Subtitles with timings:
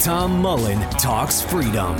[0.00, 1.96] Tom Mullen Talks Freedom.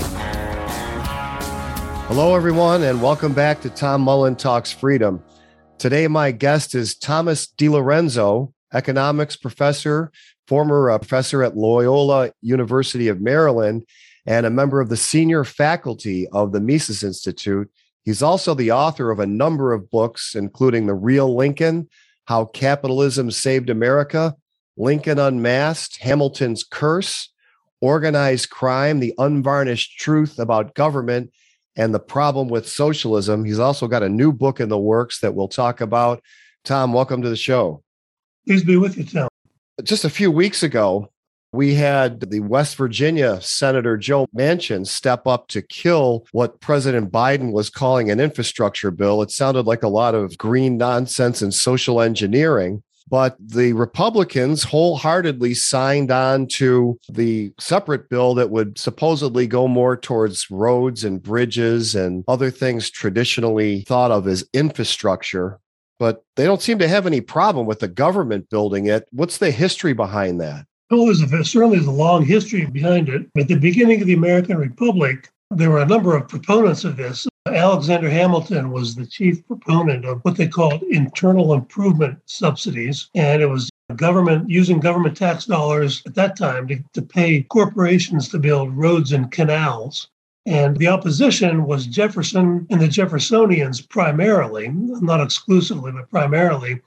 [2.06, 5.20] Hello, everyone, and welcome back to Tom Mullen Talks Freedom.
[5.78, 10.12] Today, my guest is Thomas DiLorenzo, economics professor,
[10.46, 13.84] former uh, professor at Loyola University of Maryland,
[14.24, 17.68] and a member of the senior faculty of the Mises Institute.
[18.04, 21.88] He's also the author of a number of books, including The Real Lincoln,
[22.26, 24.36] How Capitalism Saved America,
[24.76, 27.30] Lincoln Unmasked, Hamilton's Curse,
[27.80, 31.30] organized crime, the unvarnished truth about government,
[31.76, 33.44] and the problem with socialism.
[33.44, 36.22] He's also got a new book in the works that we'll talk about.
[36.64, 37.82] Tom, welcome to the show.
[38.46, 39.28] Please be with you, Tom.
[39.82, 41.10] Just a few weeks ago,
[41.52, 47.52] we had the West Virginia Senator Joe Manchin step up to kill what President Biden
[47.52, 49.22] was calling an infrastructure bill.
[49.22, 52.82] It sounded like a lot of green nonsense and social engineering.
[53.08, 59.96] But the Republicans wholeheartedly signed on to the separate bill that would supposedly go more
[59.96, 65.58] towards roads and bridges and other things traditionally thought of as infrastructure.
[65.98, 69.08] But they don't seem to have any problem with the government building it.
[69.10, 70.66] What's the history behind that?
[70.90, 73.26] Well, there's a, certainly there's a long history behind it.
[73.36, 77.26] At the beginning of the American Republic, there were a number of proponents of this.
[77.46, 83.08] Alexander Hamilton was the chief proponent of what they called internal improvement subsidies.
[83.14, 88.28] And it was government using government tax dollars at that time to, to pay corporations
[88.28, 90.08] to build roads and canals.
[90.44, 96.80] And the opposition was Jefferson and the Jeffersonians primarily, not exclusively, but primarily.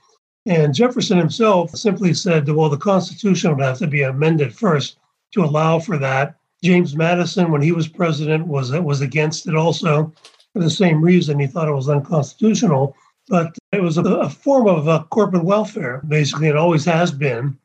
[0.45, 4.97] And Jefferson himself simply said, well, the Constitution would have to be amended first
[5.33, 6.35] to allow for that.
[6.63, 10.13] James Madison, when he was president, was was against it also
[10.53, 11.39] for the same reason.
[11.39, 12.95] He thought it was unconstitutional,
[13.27, 16.47] but it was a, a form of uh, corporate welfare, basically.
[16.47, 17.57] It always has been.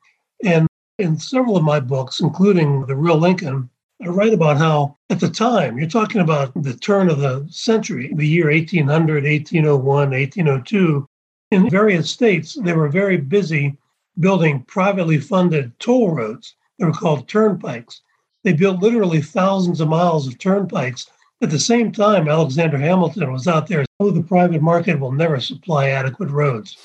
[0.44, 0.66] And
[0.98, 3.68] in several of my books, including The Real Lincoln,
[4.02, 8.12] I write about how, at the time, you're talking about the turn of the century,
[8.14, 11.08] the year 1800, 1801, 1802,
[11.50, 13.76] in various states, they were very busy
[14.18, 16.56] building privately funded toll roads.
[16.78, 18.02] They were called turnpikes.
[18.46, 21.10] They built literally thousands of miles of turnpikes.
[21.42, 25.40] At the same time, Alexander Hamilton was out there, oh, the private market will never
[25.40, 26.76] supply adequate roads.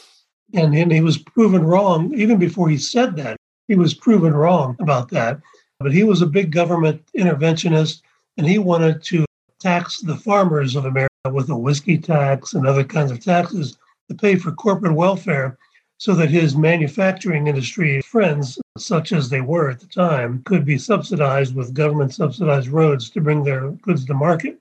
[0.56, 3.38] And, and he was proven wrong even before he said that.
[3.68, 5.40] He was proven wrong about that.
[5.80, 8.02] But he was a big government interventionist,
[8.38, 9.24] and he wanted to
[9.60, 13.78] tax the farmers of America with a whiskey tax and other kinds of taxes
[14.10, 15.60] to pay for corporate welfare
[16.02, 20.76] so that his manufacturing industry friends, such as they were at the time, could be
[20.76, 24.58] subsidized with government subsidized roads to bring their goods to market.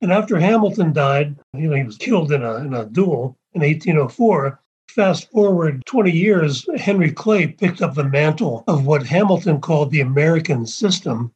[0.00, 3.60] And after Hamilton died, you know, he was killed in a, in a duel in
[3.60, 4.58] 1804.
[4.88, 10.00] Fast forward 20 years, Henry Clay picked up the mantle of what Hamilton called the
[10.00, 11.30] American system.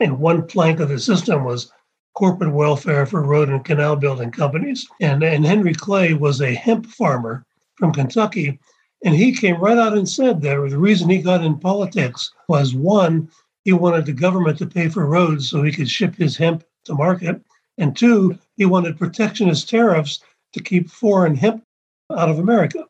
[0.00, 1.70] And one plank of the system was
[2.14, 4.84] corporate welfare for road and canal building companies.
[5.00, 7.46] And, and Henry Clay was a hemp farmer
[7.76, 8.58] from Kentucky.
[9.04, 12.74] And he came right out and said that the reason he got in politics was
[12.74, 13.28] one,
[13.64, 16.94] he wanted the government to pay for roads so he could ship his hemp to
[16.94, 17.40] market.
[17.76, 20.20] And two, he wanted protectionist tariffs
[20.54, 21.62] to keep foreign hemp
[22.10, 22.86] out of America.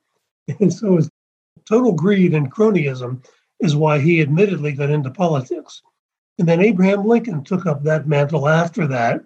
[0.60, 1.08] And so his
[1.66, 3.24] total greed and cronyism
[3.60, 5.80] is why he admittedly got into politics.
[6.38, 9.24] And then Abraham Lincoln took up that mantle after that.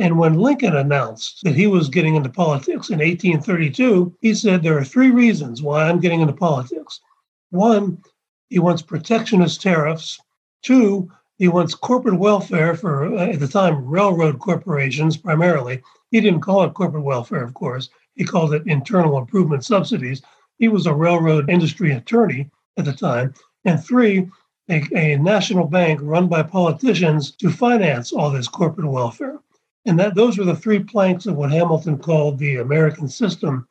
[0.00, 4.78] And when Lincoln announced that he was getting into politics in 1832, he said, There
[4.78, 7.02] are three reasons why I'm getting into politics.
[7.50, 8.02] One,
[8.48, 10.18] he wants protectionist tariffs.
[10.62, 15.82] Two, he wants corporate welfare for, uh, at the time, railroad corporations primarily.
[16.10, 17.90] He didn't call it corporate welfare, of course.
[18.14, 20.22] He called it internal improvement subsidies.
[20.58, 23.34] He was a railroad industry attorney at the time.
[23.66, 24.30] And three,
[24.70, 29.38] a, a national bank run by politicians to finance all this corporate welfare.
[29.86, 33.66] And that those were the three planks of what Hamilton called the American system.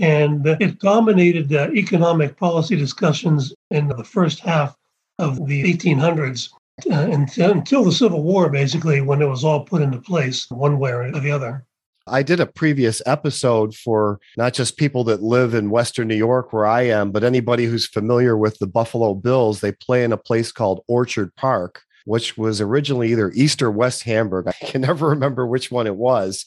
[0.00, 4.74] And it dominated uh, economic policy discussions in the first half
[5.18, 6.50] of the 1800s
[6.90, 10.92] uh, until the Civil War, basically, when it was all put into place one way
[10.92, 11.64] or the other.
[12.06, 16.52] I did a previous episode for not just people that live in Western New York,
[16.52, 19.60] where I am, but anybody who's familiar with the Buffalo Bills.
[19.60, 24.02] They play in a place called Orchard Park, which was originally either East or West
[24.04, 24.48] Hamburg.
[24.48, 26.46] I can never remember which one it was.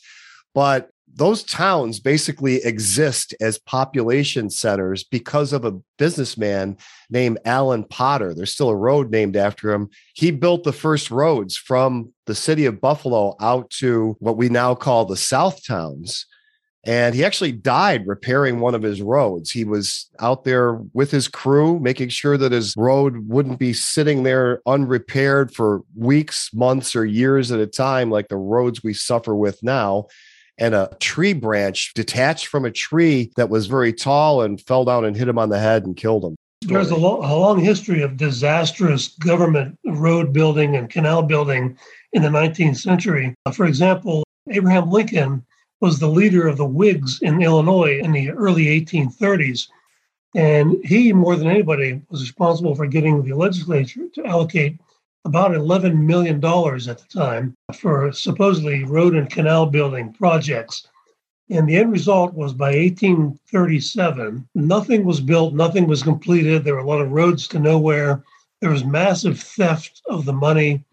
[0.54, 6.78] But those towns basically exist as population centers because of a businessman
[7.10, 8.34] named Allan Potter.
[8.34, 9.90] There's still a road named after him.
[10.14, 14.76] He built the first roads from the city of Buffalo out to what we now
[14.76, 16.26] call the South Towns.
[16.86, 19.50] And he actually died repairing one of his roads.
[19.50, 24.22] He was out there with his crew, making sure that his road wouldn't be sitting
[24.22, 29.36] there unrepaired for weeks, months, or years at a time, like the roads we suffer
[29.36, 30.08] with now
[30.58, 35.06] and a tree branch detached from a tree that was very tall and fell down
[35.06, 36.36] and hit him on the head and killed him.
[36.62, 41.78] There's a, a long history of disastrous government road building and canal building
[42.14, 43.36] in the 19th century.
[43.54, 45.46] For example, Abraham Lincoln
[45.86, 49.68] was the leader of the Whigs in Illinois in the early 1830s.
[50.34, 54.80] And he, more than anybody, was responsible for getting the legislature to allocate
[55.26, 60.88] about $11 million at the time for supposedly road and canal building projects.
[61.52, 66.64] And the end result was by 1837, nothing was built, nothing was completed.
[66.64, 68.24] There were a lot of roads to nowhere.
[68.60, 70.84] There was massive theft of the money,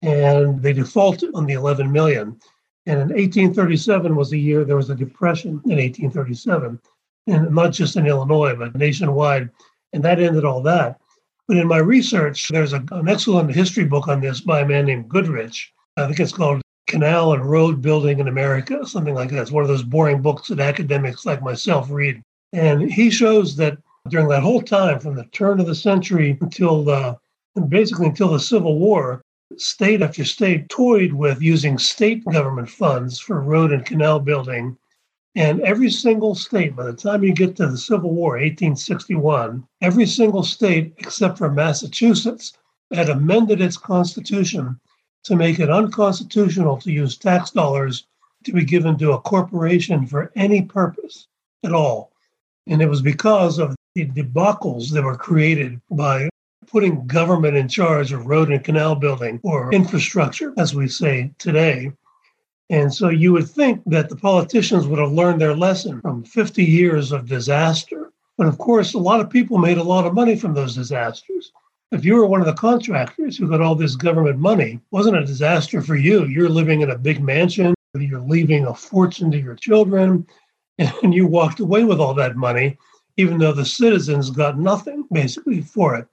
[0.00, 2.40] and they defaulted on the 11 million.
[2.86, 6.80] And in 1837 was the year there was a depression in 1837,
[7.28, 9.50] and not just in Illinois, but nationwide.
[9.92, 11.00] And that ended all that.
[11.46, 14.86] But in my research, there's a, an excellent history book on this by a man
[14.86, 15.72] named Goodrich.
[15.96, 19.42] I think it's called Canal and Road Building in America, something like that.
[19.42, 22.22] It's one of those boring books that academics like myself read.
[22.52, 27.18] And he shows that during that whole time, from the turn of the century until
[27.68, 29.22] basically until the Civil War,
[29.58, 34.76] state after state toyed with using state government funds for road and canal building
[35.34, 40.04] and every single state, by the time you get to the Civil War, 1861, every
[40.04, 42.52] single state except for Massachusetts
[42.92, 44.78] had amended its constitution
[45.24, 48.06] to make it unconstitutional to use tax dollars
[48.44, 51.28] to be given to a corporation for any purpose
[51.64, 52.12] at all.
[52.66, 56.28] And it was because of the debacles that were created by
[56.72, 61.92] putting government in charge of road and canal building or infrastructure, as we say today,
[62.72, 66.64] and so you would think that the politicians would have learned their lesson from 50
[66.64, 68.10] years of disaster.
[68.38, 71.52] But of course, a lot of people made a lot of money from those disasters.
[71.90, 75.26] If you were one of the contractors who got all this government money, wasn't a
[75.26, 76.24] disaster for you.
[76.24, 80.26] You're living in a big mansion, you're leaving a fortune to your children,
[80.78, 82.78] and you walked away with all that money,
[83.18, 86.06] even though the citizens got nothing basically for it.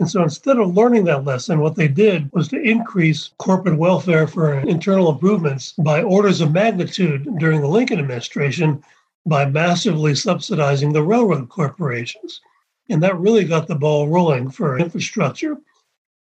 [0.00, 4.26] And so instead of learning that lesson, what they did was to increase corporate welfare
[4.26, 8.82] for internal improvements by orders of magnitude during the Lincoln administration
[9.26, 12.40] by massively subsidizing the railroad corporations.
[12.88, 15.58] And that really got the ball rolling for infrastructure.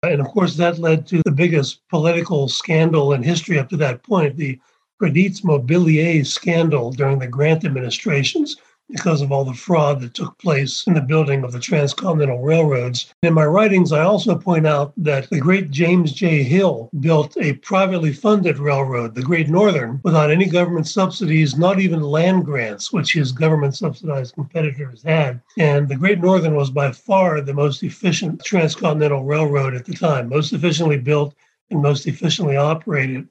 [0.03, 4.03] And of course, that led to the biggest political scandal in history up to that
[4.03, 4.59] point, the
[5.00, 8.57] Credit Mobilier scandal during the Grant administrations,
[8.89, 13.13] because of all the fraud that took place in the building of the transcontinental railroads.
[13.22, 16.43] In my writings, I also point out that the great James J.
[16.43, 22.01] Hill built a privately funded railroad, the Great Northern, without any government subsidies, not even
[22.01, 25.41] land grants, which his government subsidized competitors had.
[25.58, 30.29] And the Great Northern was by far the most efficient transcontinental railroad at the time,
[30.29, 31.36] most efficiently built
[31.69, 33.27] and most efficiently operated.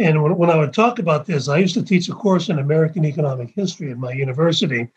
[0.00, 3.04] And when, I would talk about this, I used to teach a course in American
[3.04, 4.88] economic history at my university.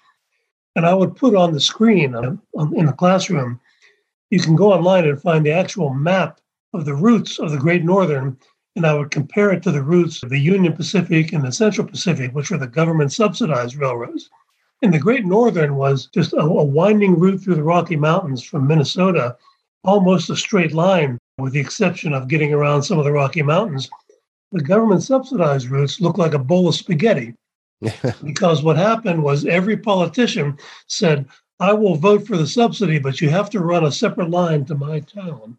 [0.78, 3.60] And I would put on the screen uh, on, in the classroom,
[4.30, 6.40] you can go online and find the actual map
[6.74, 8.38] of the routes of the Great Northern.
[8.78, 11.86] And I would compare it to the routes of the Union Pacific and the Central
[11.86, 14.30] Pacific, which were the government subsidized railroads.
[14.82, 19.36] And the Great Northern was just a winding route through the Rocky Mountains from Minnesota,
[19.84, 23.90] almost a straight line, with the exception of getting around some of the Rocky Mountains
[24.54, 27.34] The government subsidized routes look like a bowl of spaghetti
[28.24, 31.26] because what happened was every politician said,
[31.60, 34.76] I will vote for the subsidy, but you have to run a separate line to
[34.76, 35.58] my town.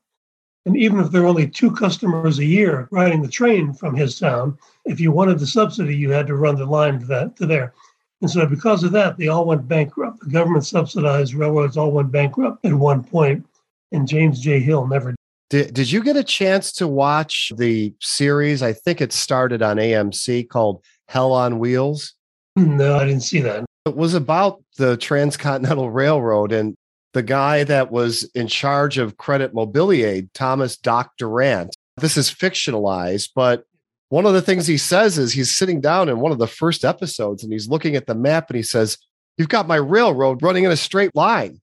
[0.64, 4.16] And even if there are only two customers a year riding the train from his
[4.16, 7.46] town, if you wanted the subsidy, you had to run the line to that to
[7.46, 7.74] there.
[8.20, 10.20] And so because of that, they all went bankrupt.
[10.20, 13.44] The government subsidized railroads all went bankrupt at one point,
[13.90, 14.60] and James J.
[14.60, 15.16] Hill never
[15.50, 18.62] did, did you get a chance to watch the series?
[18.62, 22.14] I think it started on AMC called Hell on Wheels.
[22.56, 23.64] No, I didn't see that.
[23.86, 26.74] It was about the Transcontinental Railroad and
[27.12, 31.74] the guy that was in charge of credit mobilier, Thomas Doc Durant.
[31.96, 33.64] This is fictionalized, but
[34.08, 36.84] one of the things he says is he's sitting down in one of the first
[36.84, 38.98] episodes and he's looking at the map and he says,
[39.36, 41.60] You've got my railroad running in a straight line.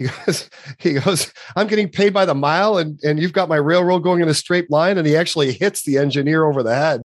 [0.00, 3.56] He goes, he goes, I'm getting paid by the mile and, and you've got my
[3.56, 4.96] railroad going in a straight line.
[4.96, 7.02] And he actually hits the engineer over the head.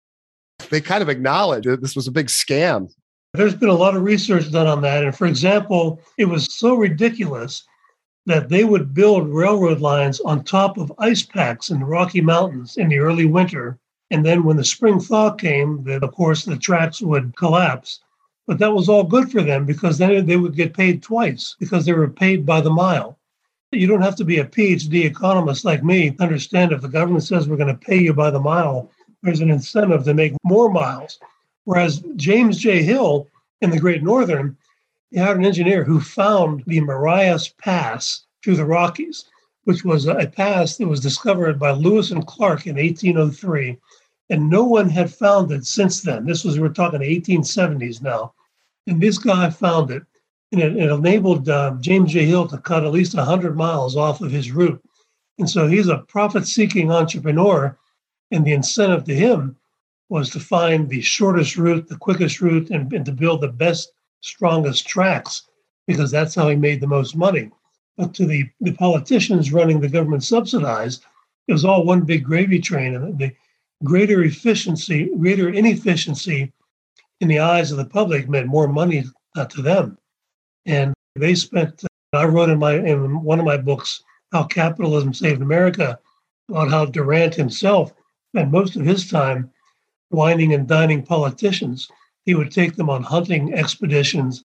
[0.71, 2.89] They kind of acknowledge that this was a big scam.
[3.35, 5.03] There's been a lot of research done on that.
[5.03, 7.63] And for example, it was so ridiculous
[8.25, 12.75] that they would build railroad lines on top of ice packs in the Rocky Mountains
[12.75, 13.77] in the early winter.
[14.09, 17.99] And then when the spring thaw came, then of course the tracks would collapse.
[18.49, 21.85] But that was all good for them because then they would get paid twice because
[21.85, 23.19] they were paid by the mile.
[23.71, 27.23] You don't have to be a PhD economist like me to understand if the government
[27.23, 28.89] says we're going to pay you by the mile,
[29.21, 31.19] there's an incentive to make more miles.
[31.65, 32.81] Whereas James J.
[32.81, 33.27] Hill
[33.61, 34.57] in the Great Northern,
[35.11, 39.25] he had an engineer who found the Marias Pass through the Rockies,
[39.65, 43.77] which was a pass that was discovered by Lewis and Clark in 1803.
[44.31, 46.25] And no one had found it since then.
[46.25, 48.33] This was, we're talking 1870s now.
[48.89, 50.01] And this guy found it,
[50.51, 52.25] and it, it enabled uh, James J.
[52.25, 54.81] Hill to cut at least 100 miles off of his route.
[55.37, 57.77] And so he's a profit seeking entrepreneur,
[58.31, 59.55] and the incentive to him
[60.09, 63.91] was to find the shortest route, the quickest route, and, and to build the best,
[64.21, 65.43] strongest tracks,
[65.85, 67.51] because that's how he made the most money.
[67.95, 71.05] But to the, the politicians running the government subsidized,
[71.47, 73.33] it was all one big gravy train, and the
[73.83, 76.51] greater efficiency, greater inefficiency
[77.21, 79.03] in the eyes of the public meant more money
[79.35, 79.97] uh, to them.
[80.65, 85.13] And they spent, uh, I wrote in my in one of my books, How Capitalism
[85.13, 85.99] Saved America,
[86.47, 87.93] about how Durant himself
[88.33, 89.51] spent most of his time
[90.11, 91.89] wining and dining politicians.
[92.25, 94.43] He would take them on hunting expeditions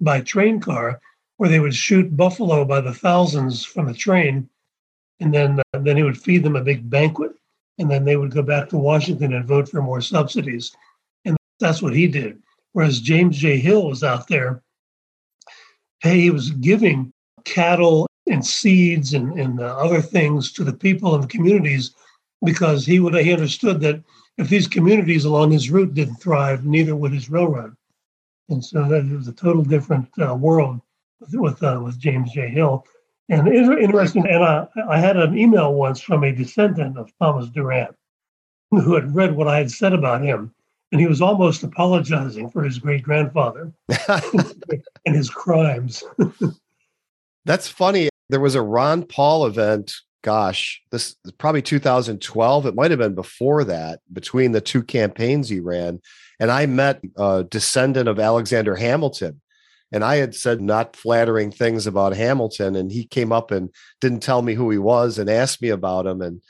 [0.00, 1.00] by train car,
[1.36, 4.48] where they would shoot buffalo by the thousands from a train,
[5.20, 7.32] and then uh, then he would feed them a big banquet,
[7.78, 10.74] and then they would go back to Washington and vote for more subsidies.
[11.60, 12.42] That's what he did.
[12.72, 13.58] Whereas James J.
[13.58, 14.62] Hill was out there,
[16.00, 17.12] hey, he was giving
[17.44, 21.94] cattle and seeds and, and uh, other things to the people in the communities
[22.44, 24.02] because he would he understood that
[24.38, 27.74] if these communities along his route didn't thrive, neither would his railroad.
[28.48, 30.80] And so that it was a total different uh, world
[31.20, 32.48] with with, uh, with, James J.
[32.48, 32.86] Hill.
[33.28, 37.94] And interesting, and I, I had an email once from a descendant of Thomas Durant
[38.70, 40.52] who had read what I had said about him
[40.92, 43.72] and he was almost apologizing for his great grandfather
[45.06, 46.02] and his crimes.
[47.44, 48.08] That's funny.
[48.28, 49.94] There was a Ron Paul event.
[50.22, 52.66] Gosh, this is probably 2012.
[52.66, 56.00] It might have been before that, between the two campaigns he ran.
[56.38, 59.40] And I met a descendant of Alexander Hamilton.
[59.92, 62.76] And I had said not flattering things about Hamilton.
[62.76, 63.70] And he came up and
[64.00, 66.20] didn't tell me who he was and asked me about him.
[66.20, 66.42] And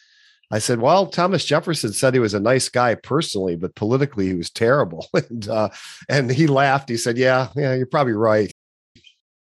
[0.50, 4.34] I said, well, Thomas Jefferson said he was a nice guy personally, but politically he
[4.34, 5.06] was terrible.
[5.14, 5.68] and, uh,
[6.08, 6.88] and he laughed.
[6.88, 8.50] He said, yeah, yeah, you're probably right.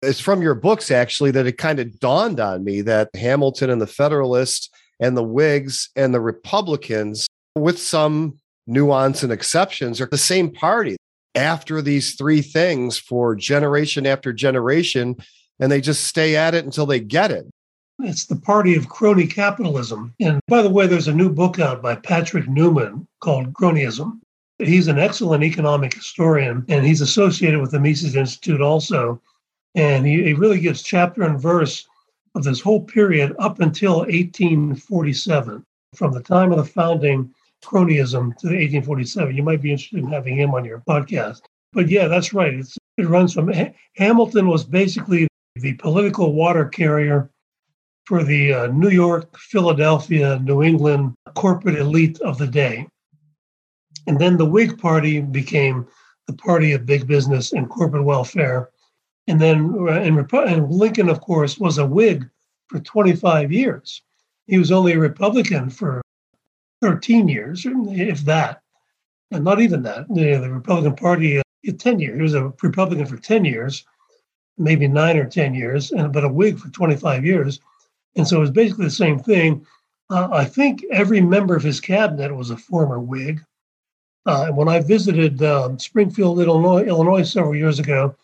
[0.03, 3.81] It's from your books, actually, that it kind of dawned on me that Hamilton and
[3.81, 4.71] the Federalists
[5.01, 10.97] and the Whigs and the Republicans, with some nuance and exceptions, are the same party
[11.35, 15.17] after these three things for generation after generation.
[15.59, 17.47] And they just stay at it until they get it.
[18.01, 20.15] It's the party of crony capitalism.
[20.21, 24.21] And by the way, there's a new book out by Patrick Newman called Cronyism.
[24.59, 29.21] He's an excellent economic historian, and he's associated with the Mises Institute also.
[29.75, 31.87] And he, he really gives chapter and verse
[32.35, 37.33] of this whole period up until 1847, from the time of the founding
[37.65, 39.37] cronyism to 1847.
[39.37, 41.43] You might be interested in having him on your podcast.
[41.73, 42.55] But yeah, that's right.
[42.55, 43.53] It's, it runs from
[43.97, 47.31] Hamilton was basically the political water carrier
[48.07, 52.87] for the uh, New York, Philadelphia, New England corporate elite of the day.
[54.07, 55.87] And then the Whig Party became
[56.27, 58.71] the party of big business and corporate welfare.
[59.27, 62.29] And then uh, and, and Lincoln, of course, was a Whig
[62.69, 64.03] for 25 years.
[64.47, 66.03] He was only a Republican for
[66.83, 68.61] 13 years, if that,
[69.31, 70.07] and not even that.
[70.15, 71.43] You know, the Republican Party, uh,
[71.79, 72.17] 10 years.
[72.17, 73.87] He was a Republican for 10 years,
[74.59, 77.61] maybe nine or 10 years, and but a Whig for 25 years.
[78.17, 79.67] And so it was basically the same thing.
[80.11, 83.41] Uh, I think every member of his cabinet was a former Whig.
[84.27, 88.15] Uh, when I visited um, Springfield, Illinois, Illinois several years ago,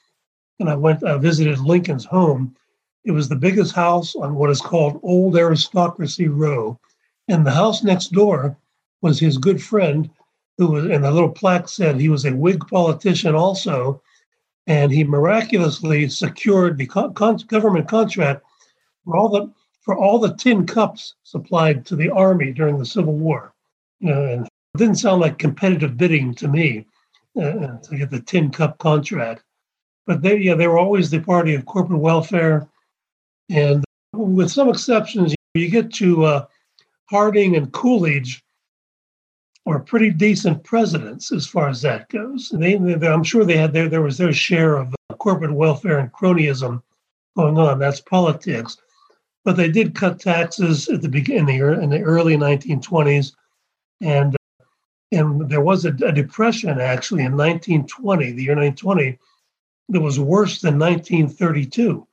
[0.58, 2.54] and I went, I visited Lincoln's home.
[3.04, 6.78] It was the biggest house on what is called Old Aristocracy Row,
[7.28, 8.56] and the house next door
[9.02, 10.10] was his good friend,
[10.58, 14.02] who was, and the little plaque said he was a Whig politician also,
[14.66, 17.12] and he miraculously secured the con-
[17.46, 18.44] government contract
[19.04, 19.50] for all the
[19.90, 23.52] for all the tin cups supplied to the army during the Civil War.
[23.98, 26.86] You know, and it didn't sound like competitive bidding to me
[27.36, 29.42] uh, uh, to get the tin cup contract.
[30.06, 32.68] But they, yeah, they were always the party of corporate welfare,
[33.48, 36.46] and with some exceptions, you get to uh,
[37.06, 38.44] Harding and Coolidge
[39.66, 42.50] were pretty decent presidents as far as that goes.
[42.50, 45.98] They, they, I'm sure they had their there was their share of uh, corporate welfare
[45.98, 46.80] and cronyism
[47.36, 47.80] going on.
[47.80, 48.76] That's politics
[49.44, 53.32] but they did cut taxes at the beginning in the early 1920s,
[54.00, 54.36] and
[55.12, 59.18] and there was a, a, depression actually in 1920, the year 1920,
[59.88, 62.06] that was worse than 1932,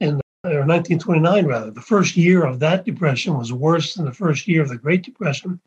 [0.00, 1.70] and or 1929 rather.
[1.70, 5.02] The first year of that depression was worse than the first year of the Great
[5.02, 5.60] Depression.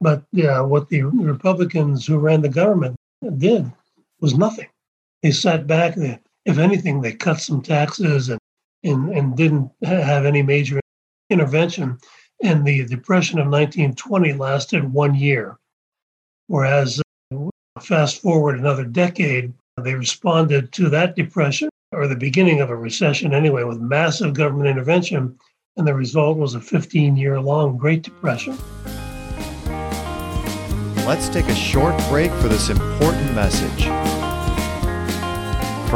[0.00, 2.96] But yeah, what the Republicans who ran the government
[3.38, 3.70] did
[4.20, 4.68] was nothing.
[5.22, 5.96] They sat back.
[5.96, 8.38] They, if anything, they cut some taxes and
[8.84, 10.80] and, and didn't have any major
[11.30, 11.98] intervention.
[12.42, 15.58] And the Depression of 1920 lasted one year.
[16.48, 17.00] Whereas,
[17.34, 17.48] uh,
[17.80, 19.52] fast forward another decade,
[19.82, 24.68] they responded to that depression, or the beginning of a recession anyway, with massive government
[24.68, 25.38] intervention.
[25.76, 28.56] And the result was a 15 year long Great Depression.
[31.06, 34.15] Let's take a short break for this important message.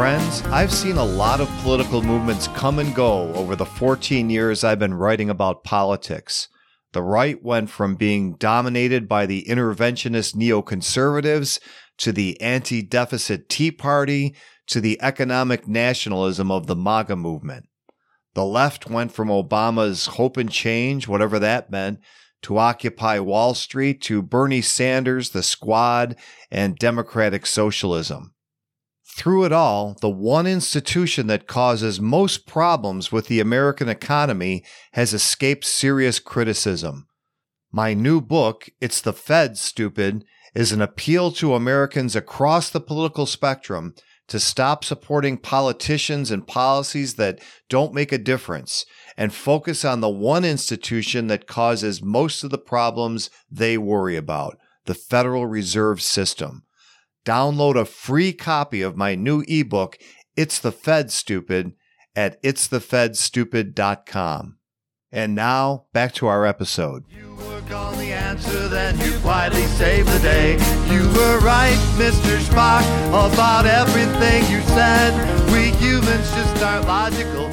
[0.01, 4.63] Friends, I've seen a lot of political movements come and go over the 14 years
[4.63, 6.47] I've been writing about politics.
[6.93, 11.59] The right went from being dominated by the interventionist neoconservatives
[11.99, 14.33] to the anti deficit Tea Party
[14.65, 17.67] to the economic nationalism of the MAGA movement.
[18.33, 21.99] The left went from Obama's hope and change, whatever that meant,
[22.41, 26.15] to Occupy Wall Street to Bernie Sanders, the Squad,
[26.49, 28.33] and democratic socialism.
[29.17, 35.13] Through it all, the one institution that causes most problems with the American economy has
[35.13, 37.07] escaped serious criticism.
[37.71, 40.23] My new book, It's the Fed, Stupid,
[40.55, 43.93] is an appeal to Americans across the political spectrum
[44.27, 48.85] to stop supporting politicians and policies that don't make a difference
[49.17, 54.57] and focus on the one institution that causes most of the problems they worry about
[54.85, 56.63] the Federal Reserve System.
[57.25, 59.97] Download a free copy of my new ebook,
[60.35, 61.73] It's the Fed Stupid,
[62.15, 64.57] at itsthefedstupid.com.
[65.11, 67.03] And now, back to our episode.
[67.09, 70.53] You work on the answer, then you quietly save the day.
[70.91, 72.37] You were right, Mr.
[72.39, 75.11] Spock, about everything you said.
[75.51, 77.49] We humans just aren't logical.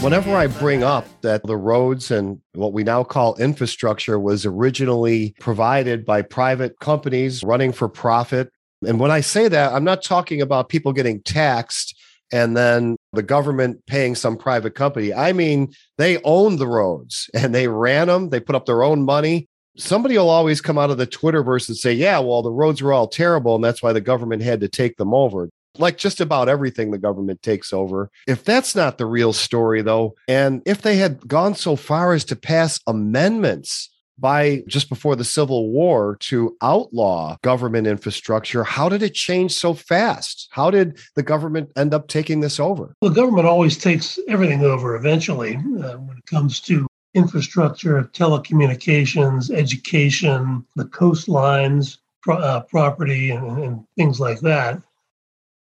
[0.00, 5.34] Whenever I bring up that the roads and what we now call infrastructure was originally
[5.40, 8.50] provided by private companies running for profit
[8.86, 11.96] and when I say that, I'm not talking about people getting taxed
[12.32, 15.14] and then the government paying some private company.
[15.14, 19.02] I mean, they own the roads and they ran them, they put up their own
[19.02, 19.48] money.
[19.76, 22.92] Somebody will always come out of the Twitterverse and say, yeah, well, the roads were
[22.92, 25.48] all terrible and that's why the government had to take them over.
[25.76, 28.10] Like just about everything the government takes over.
[28.26, 32.24] If that's not the real story, though, and if they had gone so far as
[32.24, 38.64] to pass amendments by just before the Civil War to outlaw government infrastructure.
[38.64, 40.48] How did it change so fast?
[40.50, 42.94] How did the government end up taking this over?
[43.00, 50.64] Well, government always takes everything over eventually uh, when it comes to infrastructure, telecommunications, education,
[50.76, 54.80] the coastlines, uh, property, and, and things like that.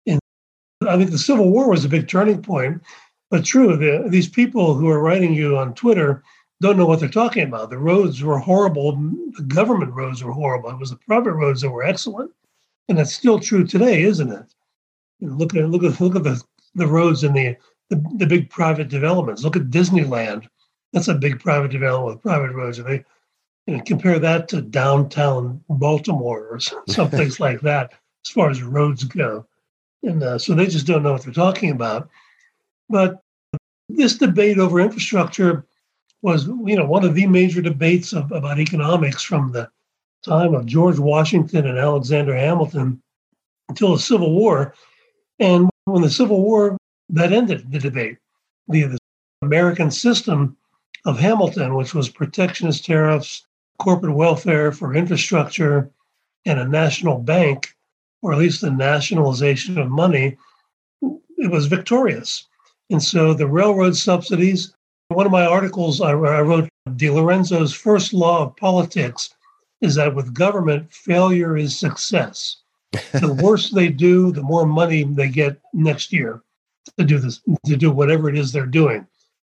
[0.07, 0.19] And
[0.87, 2.81] I think the Civil War was a big turning point.
[3.29, 6.23] But true, the, these people who are writing you on Twitter
[6.61, 7.69] don't know what they're talking about.
[7.69, 8.93] The roads were horrible.
[9.37, 10.69] The government roads were horrible.
[10.69, 12.31] It was the private roads that were excellent,
[12.89, 14.53] and that's still true today, isn't it?
[15.19, 16.41] You know, look at look at look at the
[16.75, 17.55] the roads in the,
[17.89, 19.43] the the big private developments.
[19.43, 20.47] Look at Disneyland.
[20.93, 22.79] That's a big private development with private roads.
[22.79, 23.03] And they
[23.67, 27.91] you know, compare that to downtown Baltimore or some place like that,
[28.25, 29.45] as far as roads go.
[30.03, 32.09] And uh, so they just don't know what they're talking about.
[32.89, 33.21] But
[33.89, 35.65] this debate over infrastructure
[36.21, 39.69] was you know one of the major debates of, about economics from the
[40.23, 43.01] time of George Washington and Alexander Hamilton
[43.69, 44.73] until the Civil War.
[45.39, 46.77] And when the Civil War
[47.09, 48.17] that ended the debate,
[48.67, 48.97] the, the
[49.41, 50.57] American system
[51.05, 53.45] of Hamilton, which was protectionist tariffs,
[53.79, 55.89] corporate welfare for infrastructure,
[56.45, 57.75] and a national bank,
[58.21, 60.37] or at least the nationalization of money,
[61.37, 62.47] it was victorious.
[62.89, 64.73] And so the railroad subsidies,
[65.09, 69.33] one of my articles I, I wrote, DiLorenzo's first law of politics
[69.81, 72.57] is that with government, failure is success.
[72.91, 76.41] the worse they do, the more money they get next year
[76.97, 79.05] to do this, to do whatever it is they're doing.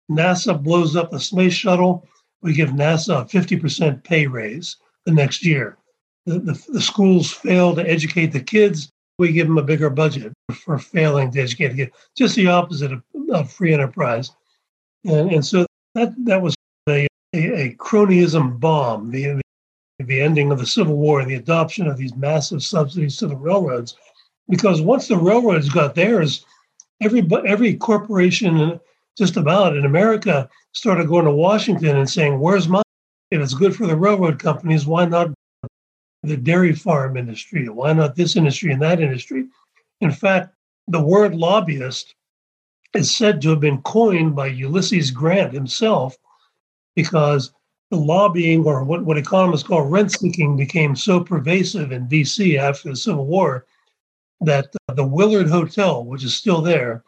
[0.10, 2.08] NASA blows up the space shuttle,
[2.42, 5.78] we give NASA a 50% pay raise the next year.
[6.26, 10.34] The, the, the, schools fail to educate the kids, we give them a bigger budget
[10.54, 11.92] for failing to educate the kids.
[12.16, 14.32] Just the opposite of, of free enterprise.
[15.06, 16.56] And, and so that, that was
[16.88, 19.42] a, a, cronyism bomb, the,
[20.00, 23.36] the ending of the Civil War and the adoption of these massive subsidies to the
[23.36, 23.96] railroads.
[24.50, 26.46] Because once the railroads got theirs,
[27.02, 28.80] every every corporation
[29.18, 32.82] just about in America started going to Washington and saying, "Where's my?
[33.32, 35.32] If it's good for the railroad companies, why not
[36.24, 37.70] the dairy farm industry?
[37.70, 39.48] Why not this industry and that industry?"
[40.02, 40.56] In fact,
[40.88, 42.16] the word lobbyist
[42.94, 46.18] is said to have been coined by Ulysses Grant himself
[46.96, 47.52] because
[47.92, 52.90] the lobbying or what, what economists call rent seeking became so pervasive in DC after
[52.90, 53.66] the Civil War
[54.42, 57.04] that the Willard Hotel, which is still there,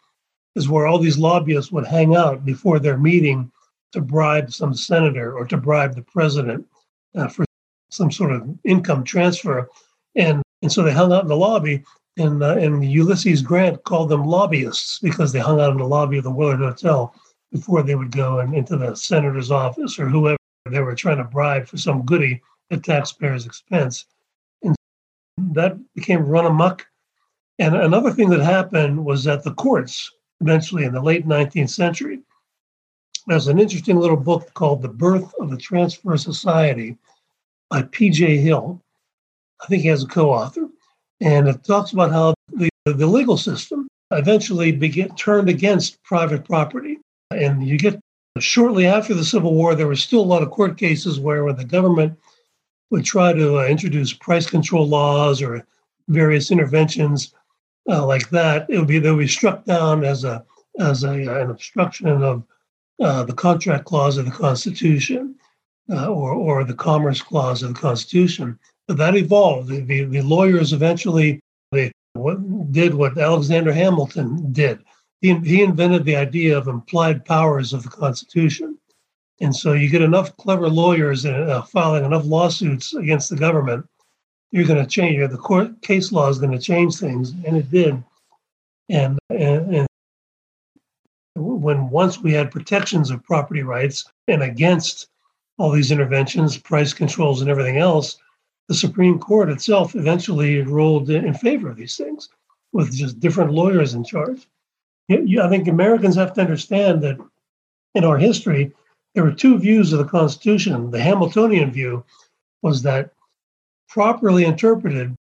[0.54, 3.50] is where all these lobbyists would hang out before their meeting
[3.92, 6.66] to bribe some senator or to bribe the president
[7.14, 7.44] uh, for
[7.90, 9.68] some sort of income transfer.
[10.14, 11.84] And, and so they hung out in the lobby,
[12.18, 16.18] and, uh, and Ulysses Grant called them lobbyists because they hung out in the lobby
[16.18, 17.14] of the Willard Hotel
[17.50, 20.36] before they would go and into the senator's office or whoever
[20.70, 24.06] they were trying to bribe for some goody at taxpayers' expense.
[24.62, 24.74] And
[25.38, 26.86] that became run amok.
[27.58, 32.20] And another thing that happened was that the courts, eventually in the late 19th century,
[33.26, 36.96] there's an interesting little book called The Birth of the Transfer Society
[37.70, 38.38] by P.J.
[38.38, 38.82] Hill.
[39.62, 40.68] I think he has a co author.
[41.22, 46.98] And it talks about how the, the legal system eventually began, turned against private property.
[47.30, 47.98] And you get
[48.38, 51.56] Shortly after the Civil War, there were still a lot of court cases where when
[51.56, 52.18] the government
[52.90, 55.66] would try to uh, introduce price control laws or
[56.08, 57.34] various interventions
[57.90, 60.44] uh, like that, it would be they would be struck down as a
[60.78, 62.42] as a, an obstruction of
[63.02, 65.34] uh, the contract clause of the Constitution
[65.90, 68.58] uh, or or the Commerce Clause of the Constitution.
[68.88, 69.68] That evolved.
[69.68, 71.40] The, the, lawyers eventually
[71.70, 71.92] they
[72.70, 74.84] did what Alexander Hamilton did
[75.22, 78.76] he, he invented the idea of implied powers of the Constitution.
[79.40, 83.86] And so you get enough clever lawyers uh, filing enough lawsuits against the government,
[84.50, 85.18] you're going to change.
[85.30, 88.02] The court case law is going to change things, and it did.
[88.90, 89.86] And, and, and
[91.34, 95.08] when once we had protections of property rights and against
[95.56, 98.18] all these interventions, price controls, and everything else,
[98.68, 102.28] the Supreme Court itself eventually ruled in favor of these things
[102.72, 104.46] with just different lawyers in charge.
[105.10, 107.18] I think Americans have to understand that
[107.94, 108.72] in our history,
[109.14, 110.90] there were two views of the Constitution.
[110.90, 112.04] The Hamiltonian view
[112.62, 113.12] was that
[113.88, 115.14] properly interpreted,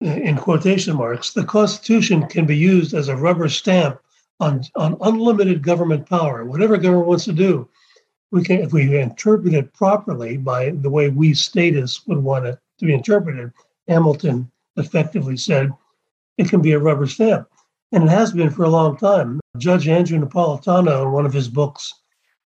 [0.00, 4.00] in quotation marks, the Constitution can be used as a rubber stamp
[4.40, 6.44] on, on unlimited government power.
[6.44, 7.68] Whatever government wants to do,
[8.30, 12.58] we can, if we interpret it properly by the way we statists would want it
[12.78, 13.52] to be interpreted,
[13.88, 15.70] Hamilton effectively said,
[16.38, 17.48] it can be a rubber stamp
[17.94, 19.40] and it has been for a long time.
[19.56, 21.94] Judge Andrew Napolitano, in one of his books,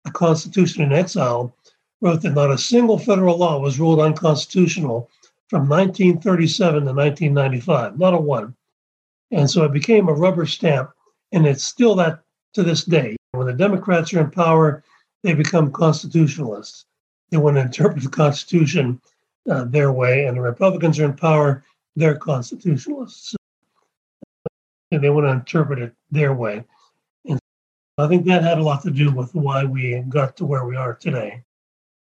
[0.04, 1.56] The Constitution in Exile,
[2.02, 5.10] wrote that not a single federal law was ruled unconstitutional
[5.48, 8.56] from 1937 to 1995, not a one.
[9.30, 10.90] And so it became a rubber stamp,
[11.32, 13.16] and it's still that to this day.
[13.32, 14.84] When the Democrats are in power,
[15.22, 16.86] they become constitutionalists.
[17.30, 19.00] They want to interpret the Constitution
[19.50, 21.64] uh, their way, and the Republicans are in power,
[21.96, 23.36] they're constitutionalists
[24.92, 26.64] and they want to interpret it their way.
[27.26, 27.40] And
[27.98, 30.76] I think that had a lot to do with why we got to where we
[30.76, 31.44] are today.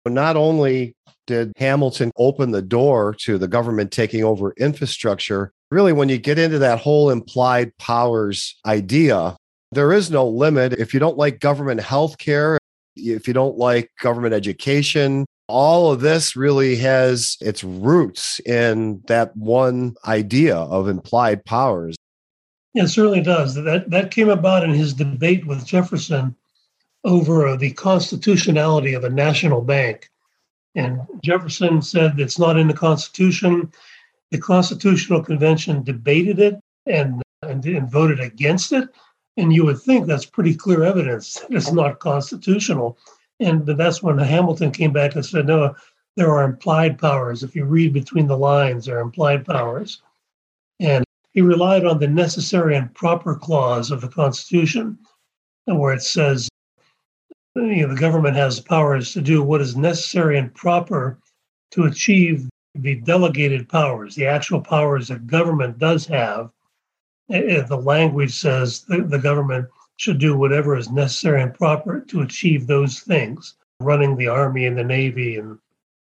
[0.08, 0.96] Not only
[1.28, 6.40] did Hamilton open the door to the government taking over infrastructure, really, when you get
[6.40, 9.38] into that whole implied powers idea,
[9.72, 10.74] there is no limit.
[10.74, 12.58] If you don't like government health care,
[12.96, 19.36] if you don't like government education, all of this really has its roots in that
[19.36, 21.96] one idea of implied powers.
[22.74, 23.56] It certainly does.
[23.56, 26.36] That that came about in his debate with Jefferson
[27.04, 30.10] over the constitutionality of a national bank.
[30.76, 33.72] And Jefferson said it's not in the Constitution.
[34.30, 38.88] The Constitutional Convention debated it and, and, and voted against it.
[39.36, 42.98] And you would think that's pretty clear evidence that it's not constitutional.
[43.42, 45.76] And that's when Hamilton came back and said, no,
[46.16, 47.42] there are implied powers.
[47.42, 50.02] If you read between the lines, there are implied powers.
[50.80, 55.00] And he relied on the necessary and proper clause of the Constitution,
[55.66, 56.50] where it says
[57.56, 61.20] you know, the government has powers to do what is necessary and proper
[61.72, 66.50] to achieve the delegated powers, the actual powers that government does have.
[67.28, 69.68] If the language says the, the government
[70.02, 74.78] should do whatever is necessary and proper to achieve those things, running the army and
[74.78, 75.60] the navy and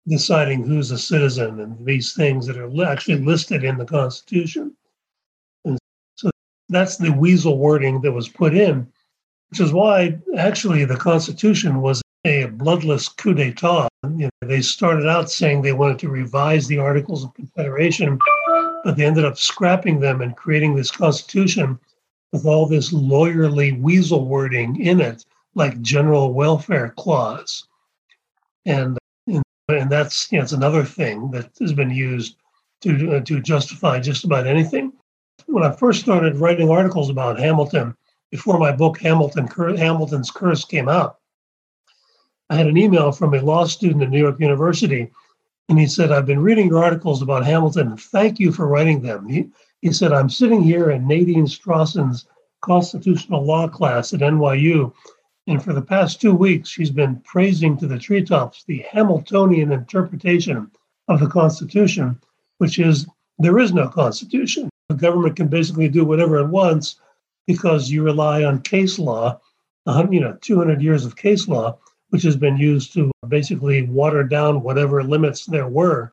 [0.07, 4.77] deciding who's a citizen and these things that are actually listed in the Constitution.
[5.65, 5.79] And
[6.17, 6.31] so
[6.69, 8.87] that's the weasel wording that was put in
[9.51, 13.89] which is why actually the Constitution was a bloodless coup d'etat.
[14.05, 18.19] You know, they started out saying they wanted to revise the Articles of Confederation,
[18.85, 21.79] but they ended up scrapping them and creating this Constitution
[22.33, 27.67] with all this lawyerly weasel wording in it, like general welfare clause.
[28.67, 28.99] And
[29.69, 32.37] and that's you know, it's another thing that has been used
[32.83, 34.93] to uh, to justify just about anything.
[35.47, 37.95] When I first started writing articles about Hamilton,
[38.31, 41.19] before my book Hamilton Hamilton's Curse came out,
[42.51, 45.11] I had an email from a law student at New York University,
[45.69, 47.97] and he said, "I've been reading your articles about Hamilton.
[47.97, 49.49] Thank you for writing them." He,
[49.81, 52.27] he said, "I'm sitting here in Nadine Strossen's
[52.61, 54.93] constitutional law class at NYU."
[55.47, 60.71] And for the past two weeks, she's been praising to the treetops the Hamiltonian interpretation
[61.09, 62.21] of the Constitution,
[62.59, 63.07] which is
[63.39, 64.69] there is no Constitution.
[64.89, 66.97] The government can basically do whatever it wants
[67.47, 69.41] because you rely on case law,
[69.87, 71.79] you know, 200 years of case law,
[72.11, 76.13] which has been used to basically water down whatever limits there were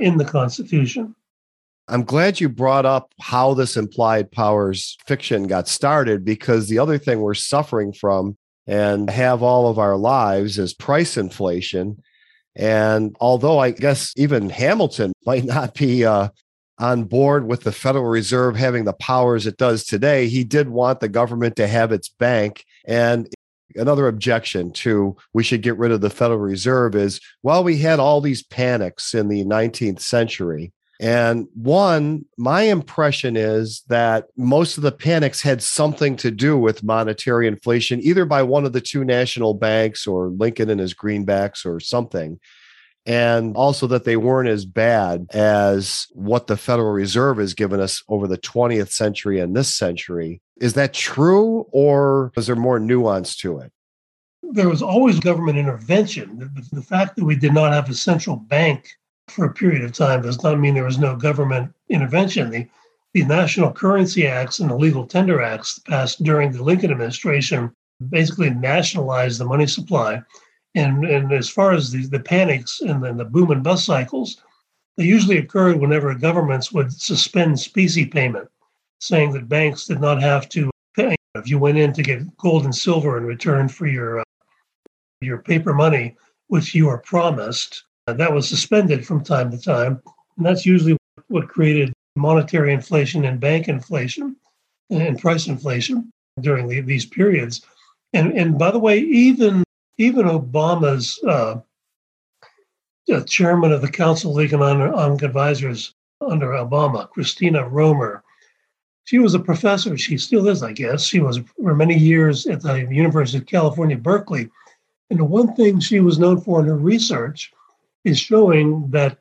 [0.00, 1.14] in the Constitution.
[1.88, 6.98] I'm glad you brought up how this implied powers fiction got started because the other
[6.98, 12.02] thing we're suffering from and have all of our lives is price inflation.
[12.56, 16.30] And although I guess even Hamilton might not be uh,
[16.78, 20.98] on board with the Federal Reserve having the powers it does today, he did want
[20.98, 22.64] the government to have its bank.
[22.84, 23.28] And
[23.76, 28.00] another objection to we should get rid of the Federal Reserve is well, we had
[28.00, 30.72] all these panics in the 19th century.
[31.00, 36.82] And one, my impression is that most of the panics had something to do with
[36.82, 41.66] monetary inflation, either by one of the two national banks or Lincoln and his greenbacks
[41.66, 42.40] or something
[43.06, 48.02] and also that they weren't as bad as what the Federal Reserve has given us
[48.08, 50.42] over the 20th century and this century.
[50.60, 53.72] Is that true, or is there more nuance to it?
[54.42, 56.50] There was always government intervention.
[56.72, 58.88] The, fact that we did not have a central bank
[59.28, 62.50] for a period of time does not mean there was no government intervention.
[62.50, 62.66] The,
[63.14, 67.72] the National Currency Acts and the Legal Tender Acts passed during the Lincoln administration
[68.10, 70.22] basically nationalized the money supply
[70.76, 74.42] and, and as far as the, the panics and then the boom and bust cycles,
[74.96, 78.48] they usually occurred whenever governments would suspend specie payment,
[79.00, 82.64] saying that banks did not have to pay if you went in to get gold
[82.64, 84.24] and silver in return for your uh,
[85.22, 86.14] your paper money,
[86.48, 87.85] which you are promised.
[88.06, 90.00] Uh, that was suspended from time to time,
[90.36, 90.96] and that's usually
[91.28, 94.36] what created monetary inflation and bank inflation
[94.90, 97.66] and price inflation during the, these periods.
[98.12, 99.64] And and by the way, even
[99.98, 101.60] even Obama's uh,
[103.26, 108.22] chairman of the Council of Economic Advisors under Obama, Christina Romer,
[109.04, 109.96] she was a professor.
[109.96, 111.04] She still is, I guess.
[111.04, 114.50] She was for many years at the University of California, Berkeley.
[115.10, 117.52] And the one thing she was known for in her research
[118.06, 119.18] is showing that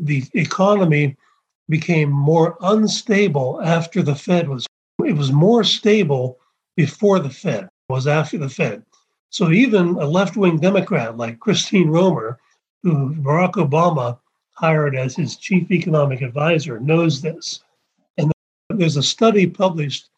[0.00, 1.16] the economy
[1.68, 4.66] became more unstable after the Fed was.
[5.04, 6.38] It was more stable
[6.76, 8.82] before the Fed was after the Fed.
[9.28, 12.38] So even a left wing Democrat like Christine Romer,
[12.82, 14.18] who Barack Obama
[14.52, 17.62] hired as his chief economic advisor, knows this.
[18.16, 18.32] And
[18.70, 20.08] there's a study published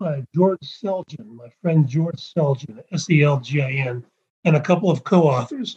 [0.00, 4.04] by George Selgin, my friend George Selgin, S E L G I N,
[4.44, 5.76] and a couple of co authors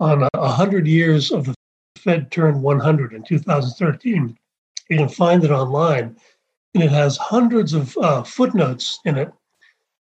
[0.00, 1.54] on a 100 years of the
[1.96, 4.36] Fed turned 100 in 2013.
[4.88, 6.16] You can find it online,
[6.74, 9.32] and it has hundreds of uh, footnotes in it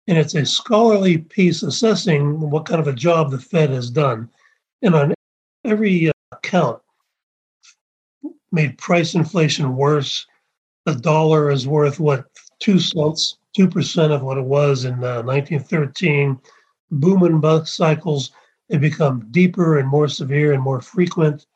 [0.07, 4.29] and it's a scholarly piece assessing what kind of a job the Fed has done.
[4.83, 5.15] And on
[5.65, 6.81] every uh, count,
[8.53, 10.27] made price inflation worse.
[10.85, 12.27] The dollar is worth what
[12.59, 16.39] two cents, two percent of what it was in uh, 1913.
[16.91, 18.31] boom and bust cycles
[18.71, 21.47] have become deeper and more severe and more frequent.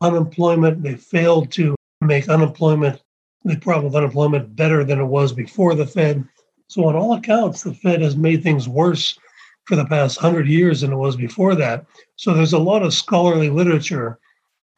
[0.00, 3.02] Unemployment, they failed to make unemployment,
[3.44, 6.26] the problem of unemployment, better than it was before the Fed.
[6.68, 9.18] So, on all accounts, the Fed has made things worse
[9.66, 11.86] for the past hundred years than it was before that.
[12.16, 14.18] So, there's a lot of scholarly literature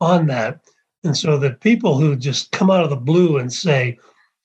[0.00, 0.60] on that.
[1.04, 3.98] And so, the people who just come out of the blue and say,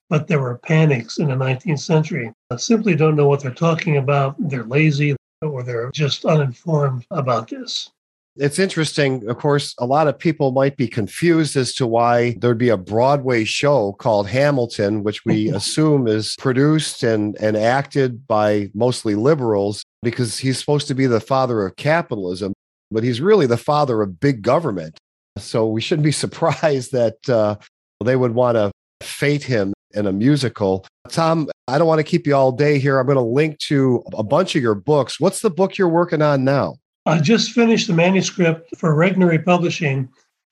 [0.09, 3.97] but there were panics in the 19th century, uh, simply don't know what they're talking
[3.97, 4.35] about.
[4.39, 7.89] They're lazy or they're just uninformed about this.
[8.35, 9.27] It's interesting.
[9.27, 12.77] Of course, a lot of people might be confused as to why there'd be a
[12.77, 19.83] Broadway show called Hamilton, which we assume is produced and, and acted by mostly liberals
[20.03, 22.53] because he's supposed to be the father of capitalism,
[22.91, 24.97] but he's really the father of big government.
[25.37, 27.55] So we shouldn't be surprised that uh,
[28.03, 28.71] they would want to
[29.01, 30.85] fete him in a musical.
[31.09, 32.99] Tom, I don't want to keep you all day here.
[32.99, 35.19] I'm going to link to a bunch of your books.
[35.19, 36.75] What's the book you're working on now?
[37.05, 40.09] I just finished the manuscript for Regnery Publishing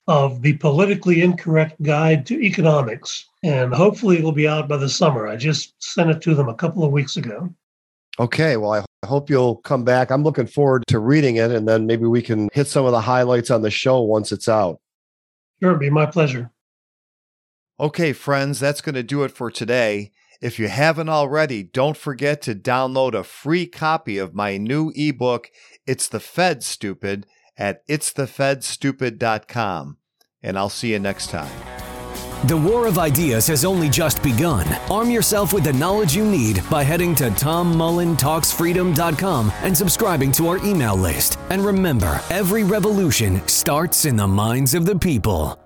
[0.08, 5.28] of The Politically Incorrect Guide to Economics, and hopefully it'll be out by the summer.
[5.28, 7.52] I just sent it to them a couple of weeks ago.
[8.18, 10.10] Okay, well, I hope you'll come back.
[10.10, 13.00] I'm looking forward to reading it, and then maybe we can hit some of the
[13.00, 14.80] highlights on the show once it's out.
[15.60, 16.50] Sure, it'd be my pleasure.
[17.80, 20.10] Okay, friends, that's going to do it for today.
[20.40, 25.48] If you haven't already, don't forget to download a free copy of my new ebook,
[25.86, 27.24] It's the Fed Stupid,
[27.56, 29.96] at itsthefedstupid.com.
[30.42, 31.52] And I'll see you next time.
[32.46, 34.66] The War of Ideas has only just begun.
[34.90, 40.58] Arm yourself with the knowledge you need by heading to tommullentalksfreedom.com and subscribing to our
[40.64, 41.38] email list.
[41.50, 45.56] And remember, every revolution starts in the minds of the people.